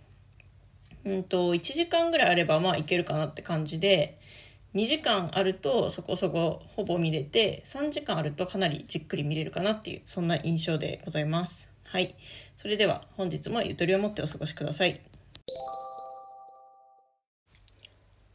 [1.04, 4.20] うんと、1時間ぐらいあればまあ行けるかなって感じで、
[4.74, 11.70] 2時間あるとそこそこほぼ見れて3時間あるとかなりじっくり見れるかなっていうそんな印象でございます。
[11.84, 12.16] はい。
[12.56, 15.02] それでは本日もゆとりを持ってお過ごしください。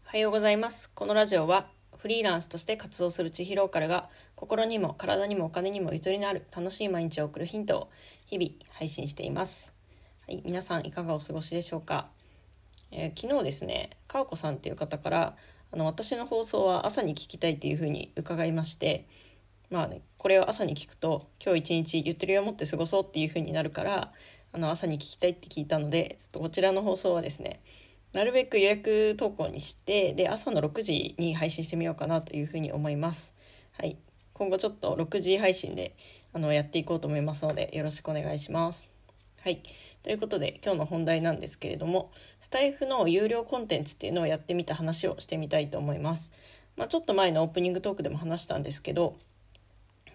[0.07, 0.89] おはようございます。
[0.95, 1.67] このラジオは
[1.99, 7.91] フリーランスとして活動する千尋カルが心にも体にもお金にもゆとりのある楽しい毎日を送るヒントを
[8.27, 9.75] 日々配信しています。
[10.29, 12.07] はい、皆さんいかがお過ごしでしょうか、
[12.93, 15.37] えー、昨日ですね、かおこさんっていう方から
[15.73, 19.09] あの私の放送は朝に聞きたいっていうふうに伺いまして、
[19.71, 24.13] まあね、これを朝に聞くと今日一日ゆとりを持って過ごそうっていうふうになるから
[24.53, 27.61] あの朝に聞きたいって聞いたのでちょっとこちらの放送はですね
[28.13, 33.35] なるべく予約投稿にしてで朝の6時に配信してみようかなというふうに思います。
[33.73, 33.97] はい、
[34.33, 35.95] 今後ちょっと6時配信で
[36.33, 38.91] あのやっていこうと思いますのでよろしくお願いします。
[39.41, 39.63] はい。
[40.03, 46.33] ということで今日の本題なんですけれどもスタイフの有料コンテンツっていうのをやってみた話をしてみたいと思います。
[46.77, 49.17] まあ、ちょっと前のオープニングトークでも話したんですけど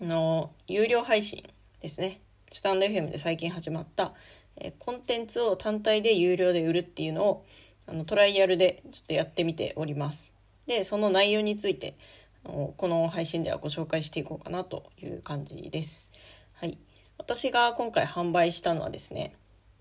[0.01, 1.43] あの有料配信
[1.81, 4.13] ですねスタンド FM で最近始まった、
[4.57, 7.45] えコンテンツを単体で有料で売るっていうのを
[7.87, 10.33] あのトライアルでちょっとやってみております。
[10.67, 11.95] でその内容について
[12.43, 16.09] この配信ではご紹介していこうかなという感じです。
[16.55, 16.77] はい、
[17.17, 19.33] 私が今回販売したのはですね、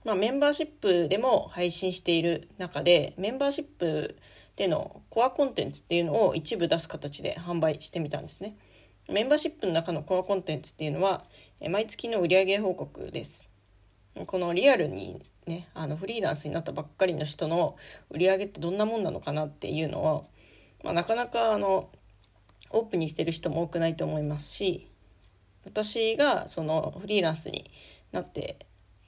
[0.05, 4.17] まあ、メンバーシップでも配信している中でメンバーシップ
[4.57, 8.57] でのコアコンテンツっていうのを一部出す形で販売してみたんですね。
[9.09, 11.25] メンバーシップの中のコアコンテンツっていうのは
[11.69, 13.49] 毎月の売上報告です。
[14.27, 17.77] このリアルにねあのフリーランスになったばっかりの人の
[18.09, 20.27] 売り上げってどんなもんなのかなっていうのを、
[20.85, 21.91] まあ、なかなかあの
[22.71, 24.89] オープンにしてる人も多くないと思いますし
[25.65, 27.71] 私がそのフリーランスに
[28.13, 28.59] なって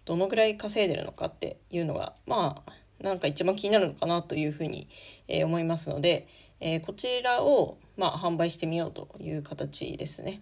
[0.05, 4.89] どのぐらい稼いでるのかっていうのがまあなんか一番気になるのかなというふうに、
[5.29, 6.29] えー、思いますので、
[6.61, 10.41] えー、こちらを、まあ、販売してみようという形ですね。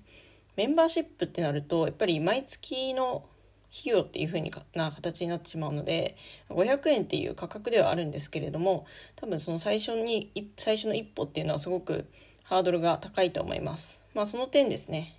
[0.56, 3.24] メンバーシップってなるとやっぱり毎月の
[3.72, 6.16] 費用っていう風にな形になってしまうので
[6.48, 12.06] 500円っていう価格ではあるんですけれども多分その最初に最初の一歩っていうのはすごく
[12.42, 14.04] ハードルが高いと思います。
[14.12, 15.16] まあ、その点ですね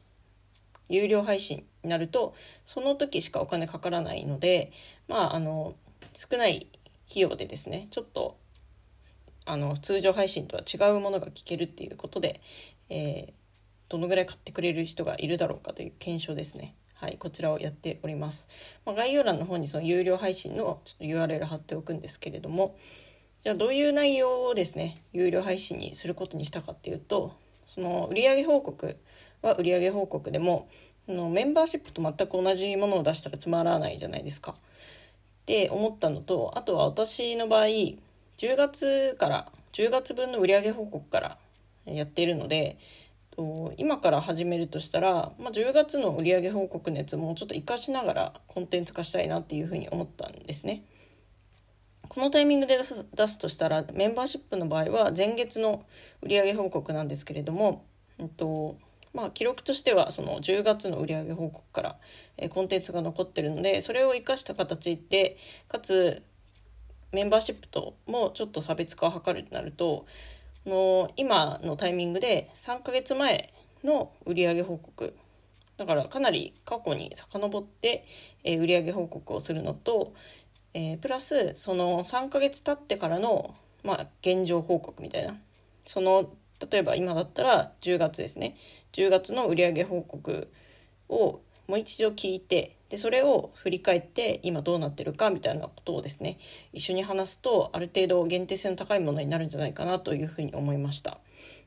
[0.90, 2.36] 有料配信になると
[2.66, 4.72] その時しかお金かからないので
[5.08, 5.76] まああの
[6.14, 6.68] 少ない
[7.10, 8.36] 費用でですねちょっと
[9.46, 12.42] あの通常配信とは違うものが聞けるっていうことで、
[12.90, 13.34] えー、
[13.90, 16.76] どのぐらい買ってくれる人がいるだろうかという検証ですね。
[17.02, 18.48] はい、こちらをやっております。
[18.86, 22.76] まあ、概要欄の方にその有料配信のちょっと URL 貼っておくんですけれども、
[23.40, 27.32] じゃあどういう内容をですね、有料配信にすることにしたかっていうと、
[27.66, 29.00] その売上報告
[29.42, 30.70] は売上報告でも、
[31.08, 34.52] のメンバーシップと全く同じものを出したらつまらないじゃないですか。
[34.52, 34.56] っ
[35.48, 37.98] て思ったのと、あとは私の場合、10
[38.56, 41.38] 月から、10月分の売上報告から
[41.86, 42.78] やっているので、
[43.42, 50.84] と今から始めるとしたら、まあ、10月の売上報告熱もちょっと活かしながらコンテンツ化したいなっていうふうに思ったんですね。
[52.08, 55.82] このタイミングで出す出すとしたらメンバーシップの場合は前月の
[56.22, 57.86] 売上報告なんですけれども、
[58.20, 58.76] えっと
[59.14, 61.98] まあ、記録としてはその10月の売上報告から、
[62.38, 66.24] えコンテンツが残ってるのでそれを生かした形でかつ
[67.12, 70.06] メンバーシップともちょっと差別化を図るとなると
[70.66, 73.50] の今のタイミングで3ヶ月前
[73.84, 75.14] の売上報告。
[75.78, 78.06] だからかなり過去に遡って、
[78.44, 80.14] えー、売上報告をするのと、
[80.74, 85.36] えー、プラスその3ヶ月経ってからの、まあ、現状報告みたいな。
[85.86, 86.32] その
[86.72, 88.56] 例えば今だったら10月ですね。
[88.94, 90.52] 10月の売上報告
[91.10, 96.38] をもう一度聞いてでそれを振り返って今どうなってるかみたいなことをですね
[96.74, 101.18] 一緒に話すとある程度限定性の高いものになるんじゃないかなというふうに思いました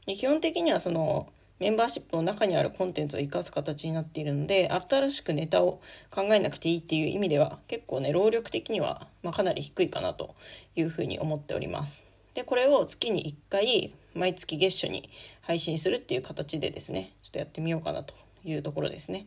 [0.06, 1.26] で基本的にはその
[1.60, 5.80] メンバーシップの中にあるコンテンツを生かす形になっているので新しくネタを
[6.10, 10.34] 考えなくていいっていう意味では結構ね労力的には、ま、かなり低いかなと
[10.76, 12.04] いうふうに思っております
[12.34, 15.08] でこれを月に1回毎月月初に
[15.42, 19.26] 配信するっていう形でですねちょっとやってみようかなというところですね。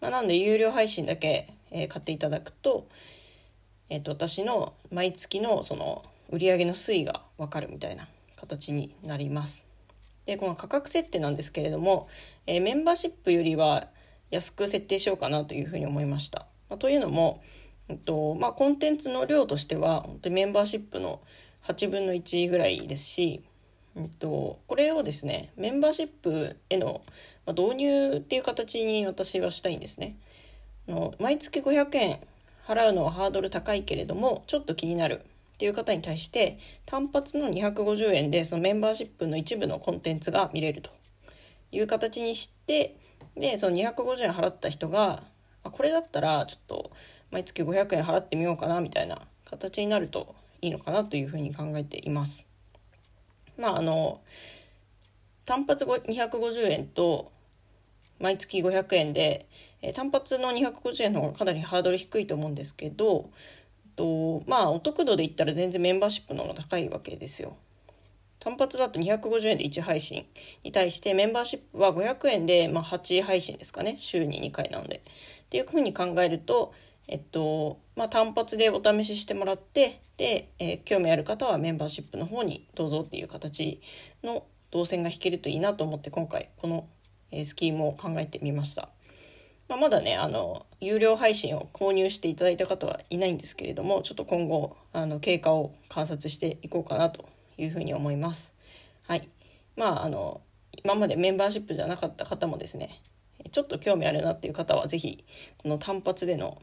[0.00, 2.86] まあ、なんで有料配信だけ、えー、買っていただくと,、
[3.88, 9.64] えーと、私の毎月のその売上の推移が分かるみたいな形になります。
[10.24, 12.08] でこの価格設定なんですけれども、
[12.46, 13.86] えー、メンバーシップよりは
[14.30, 16.46] 安く設定しようかなというふうに思いました。
[16.68, 17.42] まあ、というのも、
[17.88, 21.20] えっとまあ、コンテンツの量としては本当にメンバーシップの
[21.64, 23.42] 8分の1ぐらいですし、
[23.96, 27.02] えっと、これをですねメンバーシップへの
[27.48, 30.16] 導入っていう形に私はしたいんですね。
[30.88, 32.20] の毎月500円
[32.64, 35.22] 払うのはハードル高いけれどもちょっと気になる
[35.54, 40.90] っていう方に対して単発の250円でそのメンバーシップの一部のコンテンツが見れると
[41.72, 42.96] いう形にして
[43.36, 45.22] でその250円払った人が
[45.62, 46.90] あこれだったらちょっと
[47.30, 52.49] 毎月500円払ってみようかなみたいな形になるといいのかなというふうに考えています。
[53.60, 54.20] まああの
[55.44, 57.30] 単発250円と
[58.20, 59.48] 毎月500円で、
[59.82, 63.30] え単発の250円の方がかなりハードル低いと思うんですけど、
[63.96, 67.56] とまあお得度で言ったら全然メンバーシップの方が高いわけですよ。
[68.38, 70.26] 単発だと250円で1配信
[70.64, 74.96] に対してメンバーシップは500円で、まあ、8配信ですかね週に2回なので。
[74.96, 76.72] っていうふうに考えると、
[77.12, 83.80] えっとまあ、単発でお試ししてもらってで、えー、興味ある方はメンバーシップの方にどうぞっていう形
[84.22, 86.86] の動線が引けるといいなと思って今回この、
[87.44, 88.88] スキームを考えてみました。
[89.68, 98.54] まあ、まだねあの有料配信を購入していただいた方はいないんですけれどもちょっと今後あの経過を観察していこうかなというふうに思います。
[99.06, 99.28] はい。
[99.76, 100.40] まあ、あの、
[100.84, 102.90] 今までメンバーシップじゃなかった方もですね、
[103.50, 105.24] ちょっと興味あるなっていう方は、是非
[105.58, 106.56] この単発での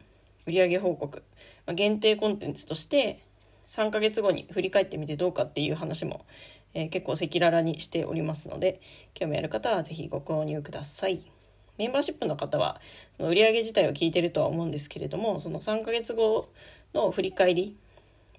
[0.48, 1.24] 売上報告、
[1.66, 3.24] まあ、限定コンテンツとして、
[3.68, 6.26] 3ヶ月後に振り返ってみてどうかっていう話も、
[6.74, 8.80] えー、結構赤裸々にしておりますので、
[9.14, 11.30] 興味ある方は是非ご購入ください。
[11.78, 12.82] メンバーシップの方は、
[13.18, 16.50] その売上自体を聞いてるとは思うんですけれども、その3ヶ月後
[16.94, 17.78] の振り返り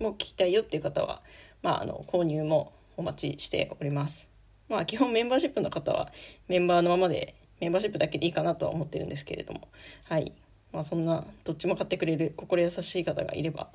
[0.00, 1.22] も聞きたいよっていう方は、
[1.62, 4.28] まあ、あの購入もお待ちしております。
[4.68, 6.12] まあ、基本メンバーシップの方は
[6.46, 9.68] メンバーのままでメンバーシップだけでいいかなとは思ってるんですけれども、
[10.04, 10.32] はい。
[10.72, 13.68] まあ、そんな、どっちも買ってくれる心優しい方がいれば、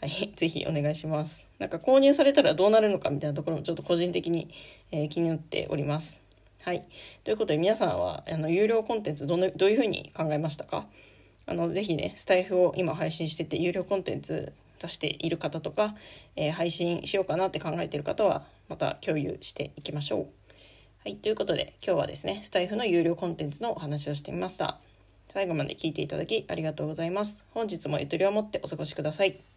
[0.00, 1.46] はい、 ぜひお願いします。
[1.58, 4.48] なんか購入されたらどうなるのかみたいなところもちょっと個人的に、
[4.90, 6.20] えー、気になっております。
[6.62, 6.86] はい。
[7.24, 10.86] ということで皆さんは、あの、有料コンテンツどの、どういうふうに考えましたか？
[11.46, 15.94] あの、ぜひね、スタイフを今配信してて、有料コンテンツ出している方とか、
[16.34, 20.26] えー、配信しようかなって考えている方はまた共有していきましょう。
[21.04, 24.80] はい、ということで今日はですねスタイフの有料コンテンツのお話をしてみました。
[25.26, 27.46] 最後まで聞いていただきありがとうございます。
[27.50, 29.55] 本日もゆとりを持ってお過ごしください。